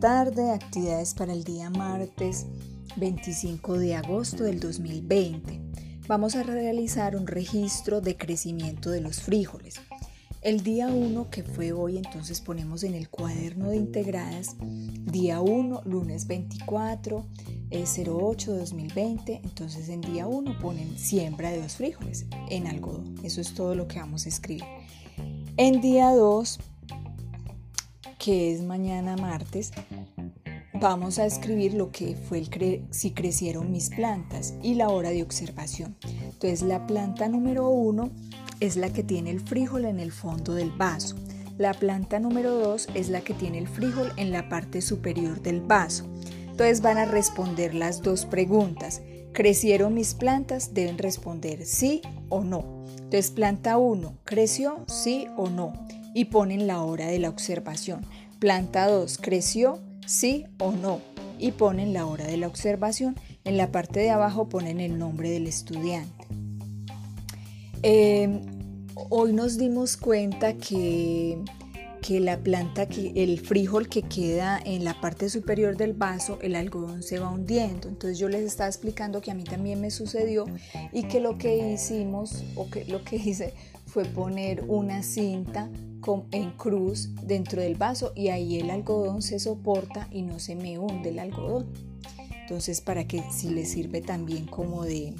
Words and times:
tarde, 0.00 0.52
actividades 0.52 1.12
para 1.14 1.32
el 1.32 1.42
día 1.42 1.70
martes 1.70 2.46
25 2.96 3.78
de 3.78 3.96
agosto 3.96 4.44
del 4.44 4.60
2020. 4.60 5.60
Vamos 6.06 6.36
a 6.36 6.44
realizar 6.44 7.16
un 7.16 7.26
registro 7.26 8.00
de 8.00 8.16
crecimiento 8.16 8.90
de 8.90 9.00
los 9.00 9.20
frijoles. 9.20 9.80
El 10.40 10.62
día 10.62 10.86
1 10.86 11.30
que 11.30 11.42
fue 11.42 11.72
hoy, 11.72 11.96
entonces 11.96 12.40
ponemos 12.40 12.84
en 12.84 12.94
el 12.94 13.08
cuaderno 13.08 13.70
de 13.70 13.76
integradas, 13.76 14.54
día 14.60 15.40
1, 15.40 15.82
lunes 15.84 16.28
24, 16.28 17.26
08 17.72 18.52
2020, 18.56 19.40
entonces 19.42 19.88
en 19.88 20.00
día 20.00 20.28
1 20.28 20.58
ponen 20.60 20.96
siembra 20.96 21.50
de 21.50 21.60
los 21.60 21.74
frijoles 21.74 22.26
en 22.50 22.68
algodón. 22.68 23.16
Eso 23.24 23.40
es 23.40 23.52
todo 23.52 23.74
lo 23.74 23.88
que 23.88 23.98
vamos 23.98 24.26
a 24.26 24.28
escribir. 24.28 24.64
En 25.56 25.80
día 25.80 26.10
2 26.12 26.60
que 28.18 28.52
es 28.52 28.62
mañana 28.62 29.16
martes, 29.16 29.72
vamos 30.74 31.18
a 31.18 31.26
escribir 31.26 31.74
lo 31.74 31.90
que 31.92 32.16
fue 32.16 32.38
el 32.38 32.86
si 32.90 33.12
crecieron 33.12 33.70
mis 33.70 33.90
plantas 33.90 34.54
y 34.62 34.74
la 34.74 34.88
hora 34.88 35.10
de 35.10 35.22
observación. 35.22 35.96
Entonces 36.24 36.62
la 36.62 36.86
planta 36.86 37.28
número 37.28 37.68
uno 37.70 38.10
es 38.60 38.76
la 38.76 38.92
que 38.92 39.04
tiene 39.04 39.30
el 39.30 39.40
frijol 39.40 39.84
en 39.84 40.00
el 40.00 40.12
fondo 40.12 40.54
del 40.54 40.70
vaso. 40.70 41.16
La 41.58 41.74
planta 41.74 42.20
número 42.20 42.54
2 42.54 42.90
es 42.94 43.08
la 43.08 43.20
que 43.20 43.34
tiene 43.34 43.58
el 43.58 43.66
frijol 43.66 44.12
en 44.16 44.30
la 44.30 44.48
parte 44.48 44.80
superior 44.80 45.42
del 45.42 45.60
vaso. 45.60 46.04
Entonces 46.48 46.80
van 46.80 46.98
a 46.98 47.04
responder 47.04 47.74
las 47.74 48.00
dos 48.02 48.26
preguntas. 48.26 49.02
¿Crecieron 49.32 49.94
mis 49.94 50.14
plantas? 50.14 50.72
Deben 50.72 50.98
responder 50.98 51.64
sí 51.64 52.02
o 52.28 52.44
no. 52.44 52.84
Entonces 52.96 53.30
planta 53.30 53.76
1, 53.76 54.18
¿creció? 54.24 54.84
Sí 54.86 55.26
o 55.36 55.48
no 55.48 55.72
y 56.14 56.26
ponen 56.26 56.66
la 56.66 56.82
hora 56.82 57.06
de 57.06 57.18
la 57.18 57.28
observación. 57.28 58.04
Planta 58.38 58.88
2 58.88 59.18
creció, 59.18 59.80
sí 60.06 60.46
o 60.58 60.72
no 60.72 61.00
y 61.38 61.52
ponen 61.52 61.92
la 61.92 62.06
hora 62.06 62.26
de 62.26 62.36
la 62.36 62.46
observación. 62.46 63.16
En 63.44 63.56
la 63.56 63.70
parte 63.70 64.00
de 64.00 64.10
abajo 64.10 64.48
ponen 64.48 64.80
el 64.80 64.98
nombre 64.98 65.30
del 65.30 65.46
estudiante. 65.46 66.26
Em, 67.82 68.40
hoy 68.94 69.32
nos 69.32 69.56
dimos 69.56 69.96
cuenta 69.96 70.54
que, 70.54 71.38
que 72.02 72.20
la 72.20 72.38
planta, 72.38 72.86
que 72.86 73.12
el 73.16 73.38
frijol 73.40 73.88
que 73.88 74.02
queda 74.02 74.60
en 74.62 74.84
la 74.84 75.00
parte 75.00 75.30
superior 75.30 75.76
del 75.76 75.92
vaso, 75.92 76.38
el 76.42 76.56
algodón 76.56 77.02
se 77.02 77.18
va 77.18 77.30
hundiendo. 77.30 77.88
Entonces 77.88 78.18
yo 78.18 78.28
les 78.28 78.42
estaba 78.42 78.68
explicando 78.68 79.20
que 79.20 79.30
a 79.30 79.34
mí 79.34 79.44
también 79.44 79.80
me 79.80 79.90
sucedió 79.90 80.46
y 80.92 81.04
que 81.04 81.20
lo 81.20 81.38
que 81.38 81.72
hicimos 81.72 82.44
o 82.56 82.68
que 82.68 82.84
lo 82.84 83.04
que 83.04 83.16
hice 83.16 83.54
fue 83.86 84.04
poner 84.04 84.64
una 84.68 85.02
cinta 85.02 85.70
en 86.30 86.50
cruz 86.52 87.10
dentro 87.22 87.60
del 87.60 87.74
vaso 87.74 88.12
y 88.14 88.28
ahí 88.28 88.58
el 88.58 88.70
algodón 88.70 89.22
se 89.22 89.38
soporta 89.38 90.08
y 90.10 90.22
no 90.22 90.38
se 90.38 90.54
me 90.54 90.78
hunde 90.78 91.10
el 91.10 91.18
algodón. 91.18 91.66
Entonces 92.42 92.80
para 92.80 93.06
que 93.06 93.22
si 93.30 93.50
les 93.50 93.70
sirve 93.70 94.00
también 94.00 94.46
como 94.46 94.84
de, 94.84 95.14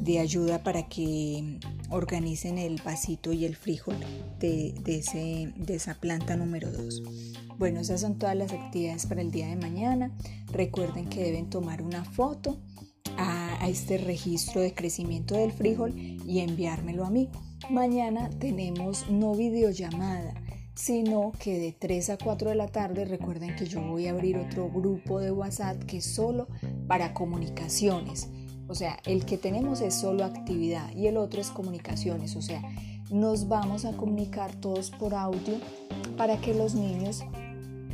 de 0.00 0.18
ayuda 0.18 0.62
para 0.62 0.88
que 0.88 1.58
organicen 1.90 2.58
el 2.58 2.80
vasito 2.84 3.32
y 3.32 3.44
el 3.44 3.56
frijol 3.56 3.96
de, 4.38 4.74
ese, 4.86 5.52
de 5.56 5.74
esa 5.74 5.94
planta 5.94 6.36
número 6.36 6.70
2. 6.70 7.02
Bueno, 7.58 7.80
esas 7.80 8.02
son 8.02 8.18
todas 8.18 8.36
las 8.36 8.52
actividades 8.52 9.06
para 9.06 9.22
el 9.22 9.30
día 9.30 9.46
de 9.46 9.56
mañana. 9.56 10.10
Recuerden 10.52 11.08
que 11.08 11.22
deben 11.22 11.48
tomar 11.48 11.80
una 11.80 12.04
foto 12.04 12.58
a, 13.60 13.68
este 13.68 13.98
registro 13.98 14.60
de 14.60 14.74
crecimiento 14.74 15.34
del 15.34 15.52
frijol 15.52 15.94
y 15.96 16.40
enviármelo 16.40 17.04
a 17.04 17.10
mí. 17.10 17.28
Mañana 17.70 18.30
tenemos 18.38 19.08
no 19.10 19.34
videollamada, 19.34 20.34
sino 20.74 21.32
que 21.38 21.58
de 21.58 21.72
3 21.72 22.10
a 22.10 22.18
4 22.18 22.50
de 22.50 22.56
la 22.56 22.68
tarde 22.68 23.04
recuerden 23.04 23.56
que 23.56 23.66
yo 23.66 23.80
voy 23.80 24.06
a 24.06 24.10
abrir 24.10 24.36
otro 24.36 24.70
grupo 24.70 25.20
de 25.20 25.30
WhatsApp 25.30 25.82
que 25.84 25.98
es 25.98 26.14
solo 26.14 26.48
para 26.86 27.14
comunicaciones. 27.14 28.28
O 28.68 28.74
sea, 28.74 28.98
el 29.06 29.24
que 29.24 29.38
tenemos 29.38 29.80
es 29.80 29.94
solo 29.94 30.24
actividad 30.24 30.92
y 30.94 31.06
el 31.06 31.16
otro 31.16 31.40
es 31.40 31.50
comunicaciones. 31.50 32.36
O 32.36 32.42
sea, 32.42 32.62
nos 33.10 33.48
vamos 33.48 33.84
a 33.84 33.96
comunicar 33.96 34.54
todos 34.56 34.90
por 34.90 35.14
audio 35.14 35.54
para 36.16 36.40
que 36.40 36.54
los 36.54 36.74
niños 36.74 37.22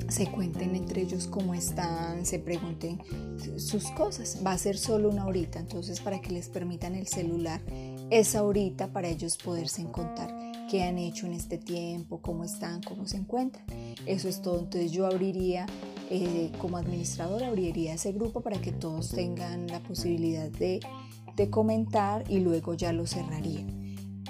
se 0.09 0.31
cuenten 0.31 0.75
entre 0.75 1.03
ellos 1.03 1.27
cómo 1.27 1.55
están, 1.55 2.25
se 2.27 2.39
pregunten 2.39 3.01
sus 3.57 3.85
cosas. 3.91 4.41
Va 4.45 4.53
a 4.53 4.59
ser 4.59 4.79
solo 4.79 5.09
una 5.09 5.27
horita, 5.27 5.59
entonces 5.59 6.01
para 6.01 6.21
que 6.21 6.33
les 6.33 6.49
permitan 6.49 6.95
el 6.95 7.07
celular 7.07 7.61
esa 8.11 8.45
horita 8.45 8.93
para 8.93 9.09
ellos 9.09 9.39
poderse 9.39 9.85
contar 9.87 10.53
qué 10.71 10.83
han 10.83 10.99
hecho 10.99 11.27
en 11.27 11.33
este 11.33 11.59
tiempo, 11.59 12.21
cómo 12.21 12.45
están, 12.45 12.83
cómo 12.83 13.07
se 13.07 13.17
encuentran. 13.17 13.65
Eso 14.07 14.29
es 14.29 14.43
todo. 14.43 14.59
Entonces 14.59 14.93
yo 14.93 15.07
abriría, 15.07 15.67
eh, 16.11 16.51
como 16.59 16.77
administradora, 16.77 17.49
abriría 17.49 17.95
ese 17.95 18.13
grupo 18.13 18.41
para 18.41 18.61
que 18.61 18.73
todos 18.73 19.11
tengan 19.11 19.67
la 19.67 19.83
posibilidad 19.83 20.51
de, 20.51 20.81
comentar 21.51 22.25
y 22.31 22.39
luego 22.39 22.75
ya 22.75 22.93
lo 22.93 23.07
cerraría. 23.07 23.67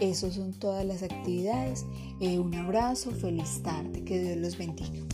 Esas 0.00 0.34
son 0.34 0.53
todas 0.53 0.84
las 0.87 1.03
actividades. 1.03 1.84
Eh, 2.21 2.38
un 2.38 2.55
abrazo, 2.55 3.11
feliz 3.11 3.62
tarde, 3.62 4.03
que 4.03 4.19
Dios 4.19 4.38
los 4.38 4.56
bendiga. 4.56 5.05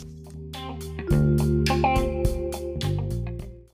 Thank 0.80 1.98
you. 1.98 2.07